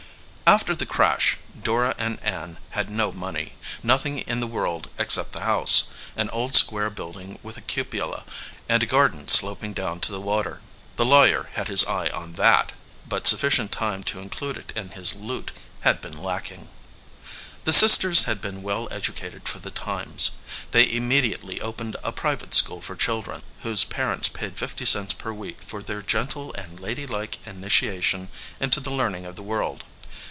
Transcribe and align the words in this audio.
After 0.53 0.75
the 0.75 0.85
crash, 0.85 1.37
Dora 1.63 1.95
and 1.97 2.19
Ann 2.21 2.57
had 2.71 2.89
no 2.89 3.13
money, 3.13 3.53
nothing 3.81 4.17
in 4.19 4.41
the 4.41 4.47
world 4.47 4.89
except 4.99 5.31
the 5.31 5.43
house, 5.43 5.85
an 6.17 6.29
old 6.31 6.55
square 6.55 6.89
building 6.89 7.39
with 7.41 7.55
a 7.55 7.61
cupola 7.61 8.25
and 8.67 8.83
a 8.83 8.85
garden 8.85 9.29
sloping 9.29 9.71
down 9.71 10.01
to 10.01 10.11
the 10.11 10.19
water. 10.19 10.59
The 10.97 11.05
lawyer 11.05 11.51
had 11.53 11.69
his 11.69 11.85
eye 11.85 12.09
on 12.09 12.33
that, 12.33 12.73
but 13.07 13.27
sufficient 13.27 13.71
time 13.71 14.03
to 14.03 14.19
include 14.19 14.57
it 14.57 14.73
in 14.75 14.89
his 14.89 15.15
loot 15.15 15.53
had 15.87 16.01
been 16.01 16.21
lacking. 16.21 16.67
The 17.63 17.71
sisters 17.71 18.25
had 18.25 18.41
been 18.41 18.61
well 18.61 18.89
educated 18.91 19.47
for 19.47 19.59
the 19.59 19.71
times. 19.71 20.31
They 20.71 20.91
immediately 20.91 21.61
opened 21.61 21.95
a 22.03 22.11
private 22.11 22.53
school 22.53 22.81
for 22.81 22.97
chil 22.97 23.21
dren, 23.21 23.43
whose 23.61 23.85
parents 23.85 24.27
paid 24.27 24.57
fifty 24.57 24.83
cents 24.85 25.13
per 25.13 25.31
week 25.31 25.61
for 25.63 25.81
their 25.81 26.01
gentle 26.01 26.51
and 26.55 26.77
lady 26.77 27.07
like 27.07 27.37
initiation 27.47 28.27
into 28.59 28.81
the 28.81 28.91
learn 28.91 29.15
ing 29.15 29.25
of 29.25 29.37
the 29.37 29.43
world. 29.43 29.85